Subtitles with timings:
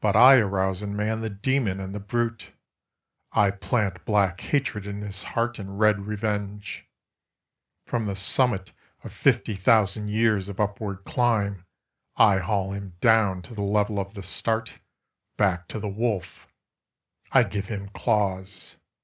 [0.00, 2.50] But I arouse in Man the demon and the brute,
[3.30, 6.88] I plant black hatred in his heart and red revenge.
[7.86, 8.72] From the summit
[9.04, 11.64] of fifty thousand years of upward climb
[12.16, 14.80] I haul him down to the level of the start,
[15.36, 16.48] back to the wolf.
[17.30, 18.74] I give him claws.